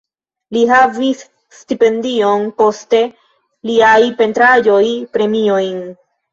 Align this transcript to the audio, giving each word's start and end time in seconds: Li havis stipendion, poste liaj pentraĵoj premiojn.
Li 0.55 0.61
havis 0.69 1.21
stipendion, 1.57 2.49
poste 2.63 3.03
liaj 3.73 3.95
pentraĵoj 4.25 4.83
premiojn. 5.15 5.81